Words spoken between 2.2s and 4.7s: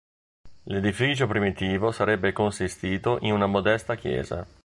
consistito in una modesta chiesa.